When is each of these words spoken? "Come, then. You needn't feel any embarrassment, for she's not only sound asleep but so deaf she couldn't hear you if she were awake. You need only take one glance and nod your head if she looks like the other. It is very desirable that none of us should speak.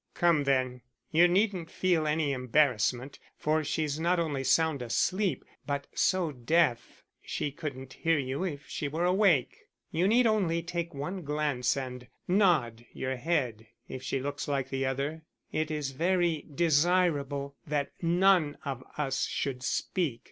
"Come, 0.15 0.45
then. 0.45 0.81
You 1.11 1.27
needn't 1.27 1.69
feel 1.69 2.07
any 2.07 2.31
embarrassment, 2.31 3.19
for 3.37 3.63
she's 3.63 3.99
not 3.99 4.19
only 4.19 4.43
sound 4.43 4.81
asleep 4.81 5.45
but 5.67 5.85
so 5.93 6.31
deaf 6.31 7.03
she 7.21 7.51
couldn't 7.51 7.93
hear 7.93 8.17
you 8.17 8.43
if 8.43 8.67
she 8.67 8.87
were 8.87 9.05
awake. 9.05 9.67
You 9.91 10.07
need 10.07 10.25
only 10.25 10.63
take 10.63 10.95
one 10.95 11.21
glance 11.23 11.77
and 11.77 12.07
nod 12.27 12.83
your 12.93 13.15
head 13.15 13.67
if 13.87 14.01
she 14.01 14.19
looks 14.19 14.47
like 14.47 14.69
the 14.69 14.87
other. 14.87 15.21
It 15.51 15.69
is 15.69 15.91
very 15.91 16.47
desirable 16.51 17.55
that 17.67 17.91
none 18.01 18.57
of 18.65 18.83
us 18.97 19.27
should 19.27 19.61
speak. 19.61 20.19